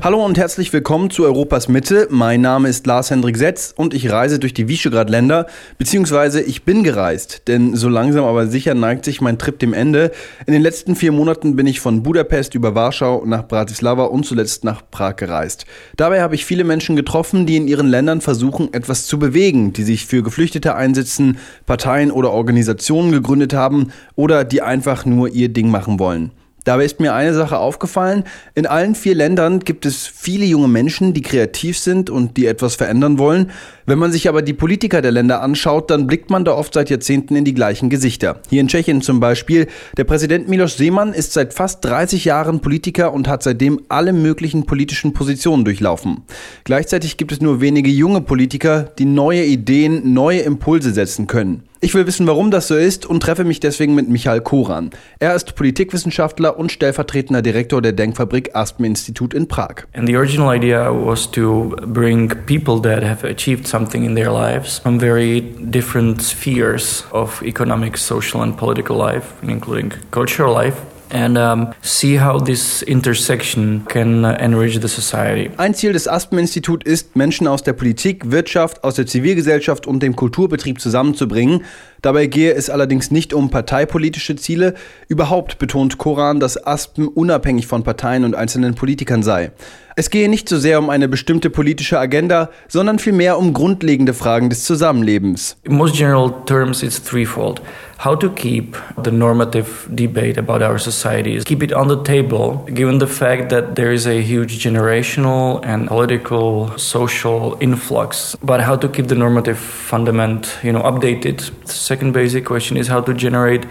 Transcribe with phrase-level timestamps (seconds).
[0.00, 2.06] Hallo und herzlich willkommen zu Europas Mitte.
[2.08, 7.48] Mein Name ist Lars-Hendrik Setz und ich reise durch die Visegrad-Länder, beziehungsweise ich bin gereist,
[7.48, 10.12] denn so langsam aber sicher neigt sich mein Trip dem Ende.
[10.46, 14.62] In den letzten vier Monaten bin ich von Budapest über Warschau nach Bratislava und zuletzt
[14.62, 15.66] nach Prag gereist.
[15.96, 19.82] Dabei habe ich viele Menschen getroffen, die in ihren Ländern versuchen, etwas zu bewegen, die
[19.82, 25.72] sich für Geflüchtete einsetzen, Parteien oder Organisationen gegründet haben oder die einfach nur ihr Ding
[25.72, 26.30] machen wollen.
[26.68, 28.24] Dabei ist mir eine Sache aufgefallen.
[28.54, 32.74] In allen vier Ländern gibt es viele junge Menschen, die kreativ sind und die etwas
[32.74, 33.52] verändern wollen.
[33.86, 36.90] Wenn man sich aber die Politiker der Länder anschaut, dann blickt man da oft seit
[36.90, 38.42] Jahrzehnten in die gleichen Gesichter.
[38.50, 39.66] Hier in Tschechien zum Beispiel.
[39.96, 44.66] Der Präsident Miloš Seemann ist seit fast 30 Jahren Politiker und hat seitdem alle möglichen
[44.66, 46.18] politischen Positionen durchlaufen.
[46.64, 51.62] Gleichzeitig gibt es nur wenige junge Politiker, die neue Ideen, neue Impulse setzen können.
[51.80, 54.90] Ich will wissen, warum das so ist und treffe mich deswegen mit Michael Koran.
[55.20, 59.86] Er ist Politikwissenschaftler und stellvertretender Direktor der Denkfabrik Aspen Institut in Prag.
[59.92, 64.80] And the original idea was to bring people that have achieved something in their lives
[64.80, 70.76] from very different spheres of economic, social and political life, including cultural life
[71.10, 75.50] and um, see how this intersection can uh, enrich the society.
[75.56, 80.16] Ein Ziel des Aspen-Institut ist, Menschen aus der Politik, Wirtschaft, aus der Zivilgesellschaft und dem
[80.16, 81.64] Kulturbetrieb zusammenzubringen.
[82.02, 84.74] Dabei gehe es allerdings nicht um parteipolitische Ziele.
[85.08, 89.50] Überhaupt betont Koran, dass Aspen unabhängig von Parteien und einzelnen Politikern sei.
[89.98, 94.48] Es gehe nicht so sehr um eine bestimmte politische Agenda, sondern vielmehr um grundlegende Fragen
[94.48, 95.56] des Zusammenlebens.
[95.64, 97.60] In most general terms, it's threefold.
[98.04, 103.00] How to keep the normative debate about our societies, keep it on the table, given
[103.00, 108.36] the fact that there is a huge generational and political, social influx.
[108.40, 111.50] But how to keep the normative fundament, you know, updated.
[111.66, 113.66] The second basic question is how to generate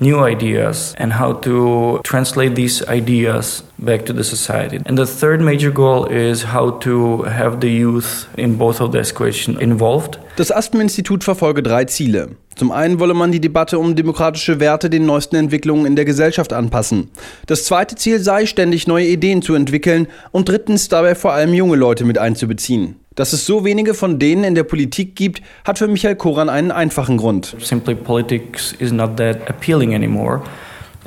[0.00, 4.80] new ideas and how to translate these ideas back to the society.
[4.84, 9.12] And the third major goal is how to have the youth in both of these
[9.12, 10.18] questions involved.
[10.36, 12.36] Das Aspen-Institut verfolge drei Ziele.
[12.56, 16.52] Zum einen wolle man die Debatte um demokratische Werte den neuesten Entwicklungen in der Gesellschaft
[16.52, 17.10] anpassen.
[17.46, 21.76] Das zweite Ziel sei, ständig neue Ideen zu entwickeln und drittens dabei vor allem junge
[21.76, 22.96] Leute mit einzubeziehen.
[23.16, 26.70] Dass es so wenige von denen in der Politik gibt, hat für Michael Koran einen
[26.70, 27.56] einfachen Grund.
[27.58, 30.42] Simply politics is not that appealing anymore.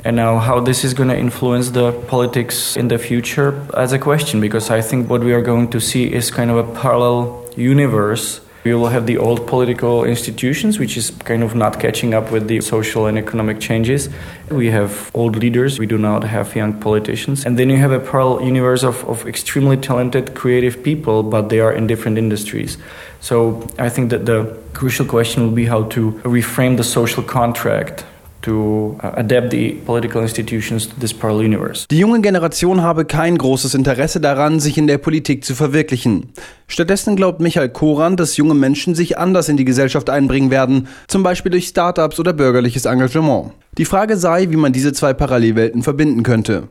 [0.02, 3.98] And now, how this is going to influence the politics in the future as a
[3.98, 7.44] question, because I think what we are going to see is kind of a parallel
[7.56, 12.30] universe We will have the old political institutions, which is kind of not catching up
[12.30, 14.10] with the social and economic changes.
[14.50, 17.46] We have old leaders, we do not have young politicians.
[17.46, 21.60] And then you have a parallel universe of, of extremely talented, creative people, but they
[21.60, 22.76] are in different industries.
[23.20, 28.04] So I think that the crucial question will be how to reframe the social contract
[28.42, 31.86] to uh, adapt the political institutions to this parallel universe.
[31.90, 36.32] Die junge Generation habe kein großes Interesse daran, sich in der Politik zu verwirklichen.
[36.66, 41.22] Stattdessen glaubt Michael Koran, dass junge Menschen sich anders in die Gesellschaft einbringen werden, zum
[41.22, 43.52] Beispiel durch Startups oder bürgerliches Engagement.
[43.78, 46.68] Die Frage sei, wie man diese zwei Parallelwelten verbinden könnte.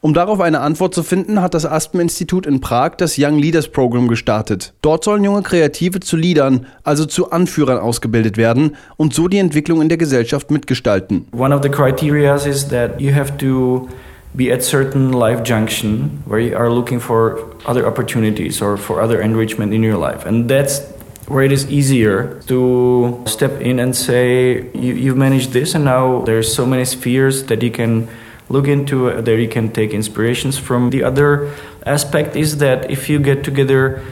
[0.00, 4.08] Um darauf eine Antwort zu finden, hat das Aspen-Institut in Prag das Young Leaders Program
[4.08, 4.72] gestartet.
[4.82, 9.80] Dort sollen junge Kreative zu Leadern, also zu Anführern ausgebildet werden und so die Entwicklung
[9.80, 11.26] in der Gesellschaft mitgestalten.
[11.32, 13.88] One of the criteria is that you have to
[14.34, 19.20] be at certain life junction where you are looking for other opportunities or for other
[19.20, 20.26] enrichment in your life.
[20.26, 20.82] And that's
[21.28, 26.22] where it is easier to step in and say you, you've managed this and now
[26.24, 28.08] there's so many spheres that you can
[28.52, 31.50] look into there you can take inspirations from the other
[31.86, 34.02] aspect is that if you get together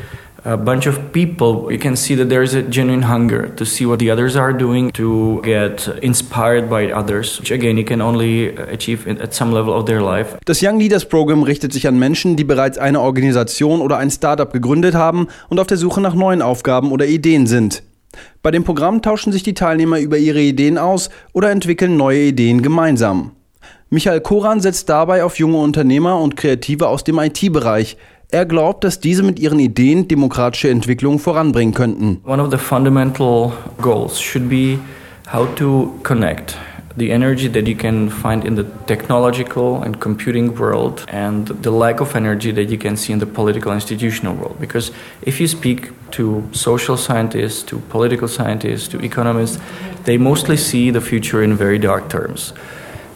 [0.45, 3.85] a bunch of people, you can see that there is a genuine hunger to see
[3.85, 8.57] what the others are doing, to get inspired by others, which again you can only
[8.57, 10.39] achieve at some level of their life.
[10.47, 14.51] Das Young Leaders Program richtet sich an Menschen, die bereits eine Organisation oder ein Startup
[14.51, 17.83] gegründet haben und auf der Suche nach neuen Aufgaben oder Ideen sind.
[18.43, 22.63] Bei dem Programm tauschen sich die Teilnehmer über ihre Ideen aus oder entwickeln neue Ideen
[22.63, 23.33] gemeinsam.
[23.93, 27.97] Michael Koran setzt dabei auf junge Unternehmer und Kreative aus dem IT-Bereich.
[28.31, 32.21] Er glaubt, dass diese mit ihren Ideen demokratische Entwicklung voranbringen könnten.
[32.25, 34.79] One of the fundamental goals should be
[35.33, 36.57] how to connect
[36.97, 42.01] the energy that you can find in the technological and computing world and the lack
[42.01, 44.57] of energy that you can see in the political institutional world.
[44.61, 44.93] Because
[45.23, 49.59] if you speak to social scientists, to political scientists, to economists,
[50.05, 52.53] they mostly see the future in very dark terms.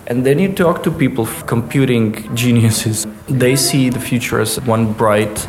[0.06, 3.06] And then you talk to people, computing geniuses.
[3.26, 5.48] They see the future as one bright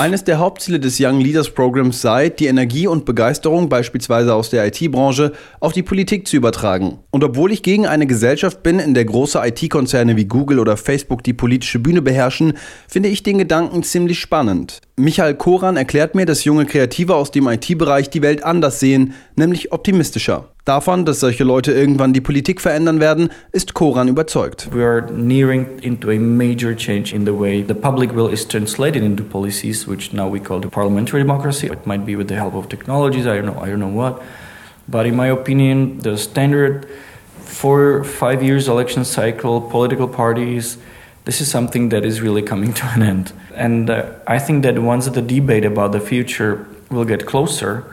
[0.00, 4.66] Eines der Hauptziele des Young Leaders Programs sei, die Energie und Begeisterung beispielsweise aus der
[4.66, 6.98] IT-Branche auf die Politik zu übertragen.
[7.10, 11.24] Und obwohl ich gegen eine Gesellschaft bin, in der große IT-Konzerne wie Google oder Facebook
[11.24, 12.54] die politische Bühne beherrschen,
[12.88, 14.80] finde ich den Gedanken ziemlich spannend.
[14.96, 19.72] Michael Koran erklärt mir, dass junge Kreative aus dem IT-Bereich die Welt anders sehen, nämlich
[19.72, 20.53] optimistischer.
[20.64, 24.70] Davon, dass solche Leute irgendwann die Politik verändern werden, ist Koran überzeugt.
[24.72, 29.22] We are nearing into a major in the way the public will is translated into
[29.22, 31.66] policies, which now we call the parliamentary democracy.
[31.66, 34.22] It might be with the help of technologies, I don't know, I don't know what.
[34.88, 36.88] But in my opinion, the standard
[37.40, 40.78] four, five years election cycle, political parties,
[41.26, 43.32] this is something that is really coming to an end.
[43.54, 47.84] And uh, I think that once the debate about the future will get closer,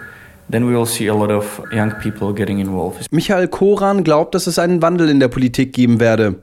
[3.11, 6.35] Michael Koran glaubt, dass es einen Wandel in der Politik geben werde.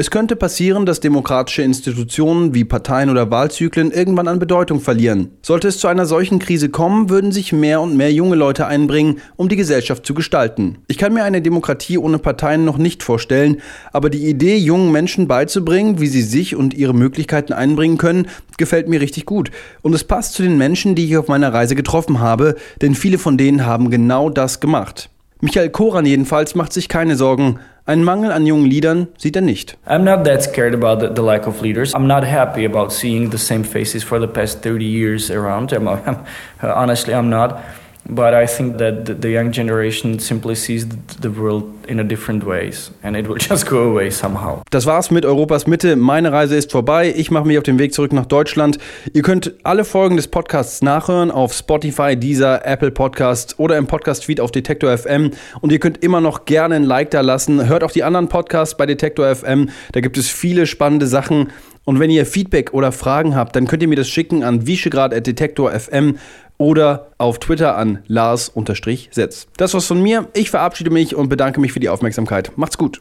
[0.00, 5.32] Es könnte passieren, dass demokratische Institutionen wie Parteien oder Wahlzyklen irgendwann an Bedeutung verlieren.
[5.42, 9.20] Sollte es zu einer solchen Krise kommen, würden sich mehr und mehr junge Leute einbringen,
[9.36, 10.78] um die Gesellschaft zu gestalten.
[10.88, 13.58] Ich kann mir eine Demokratie ohne Parteien noch nicht vorstellen,
[13.92, 18.88] aber die Idee, jungen Menschen beizubringen, wie sie sich und ihre Möglichkeiten einbringen können, gefällt
[18.88, 19.50] mir richtig gut.
[19.82, 23.18] Und es passt zu den Menschen, die ich auf meiner Reise getroffen habe, denn viele
[23.18, 25.10] von denen haben genau das gemacht.
[25.42, 27.58] Michael Koran jedenfalls macht sich keine Sorgen.
[27.90, 29.76] Einen Mangel an jungen Leadern sieht er nicht.
[29.84, 31.92] I'm not that scared about the, the, lack of leaders.
[31.92, 35.72] I'm not happy about seeing the same faces for the past 30 years around.
[35.72, 36.24] I'm, I'm,
[36.62, 37.60] honestly, I'm not.
[38.08, 40.86] But I think that the, young generation simply sees
[41.20, 44.62] the world in a different ways and it will just go away somehow.
[44.70, 45.96] Das war's mit Europas Mitte.
[45.96, 47.12] Meine Reise ist vorbei.
[47.16, 48.78] Ich mache mich auf den Weg zurück nach Deutschland.
[49.12, 54.40] Ihr könnt alle Folgen des Podcasts nachhören auf Spotify, Deezer, Apple Podcasts oder im Podcast-Feed
[54.40, 55.32] auf Detektor FM.
[55.60, 57.68] Und ihr könnt immer noch gerne ein Like da lassen.
[57.68, 59.68] Hört auch die anderen Podcasts bei Detektor FM.
[59.92, 61.52] Da gibt es viele spannende Sachen.
[61.84, 66.16] Und wenn ihr Feedback oder Fragen habt, dann könnt ihr mir das schicken an wieschegrad.detektor.fm
[66.60, 69.46] oder auf Twitter an Lars-Setz.
[69.56, 70.28] Das war's von mir.
[70.34, 72.52] Ich verabschiede mich und bedanke mich für die Aufmerksamkeit.
[72.56, 73.00] Macht's gut.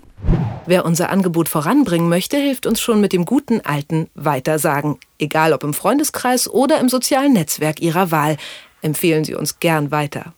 [0.65, 4.97] Wer unser Angebot voranbringen möchte, hilft uns schon mit dem guten alten Weitersagen.
[5.19, 8.37] Egal ob im Freundeskreis oder im sozialen Netzwerk Ihrer Wahl.
[8.81, 10.33] Empfehlen Sie uns gern weiter.